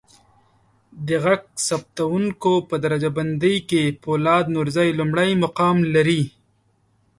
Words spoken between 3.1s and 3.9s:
بندی کې